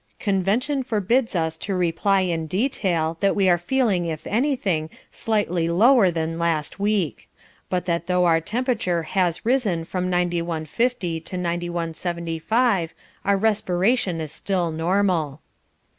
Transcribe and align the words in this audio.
Convention 0.19 0.81
forbids 0.81 1.35
us 1.35 1.57
to 1.59 1.75
reply 1.75 2.21
in 2.21 2.47
detail 2.47 3.17
that 3.19 3.35
we 3.35 3.47
are 3.47 3.59
feeling 3.59 4.07
if 4.07 4.25
anything 4.25 4.89
slightly 5.11 5.69
lower 5.69 6.09
than 6.09 6.39
last 6.39 6.79
week, 6.79 7.29
but 7.69 7.85
that 7.85 8.07
though 8.07 8.25
our 8.25 8.41
temperature 8.41 9.03
has 9.03 9.45
risen 9.45 9.85
from 9.85 10.09
ninety 10.09 10.41
one 10.41 10.65
fifty 10.65 11.19
to 11.19 11.37
ninety 11.37 11.69
one 11.69 11.93
seventy 11.93 12.39
five, 12.39 12.95
our 13.23 13.37
respiration 13.37 14.19
is 14.19 14.31
still 14.31 14.71
normal. 14.71 15.39